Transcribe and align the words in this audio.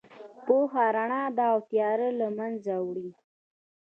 پوهه 0.45 0.85
رڼا 0.95 1.23
ده 1.37 1.43
او 1.53 1.59
تیاره 1.69 2.09
له 2.19 2.27
منځه 2.37 2.73
وړي. 2.87 3.09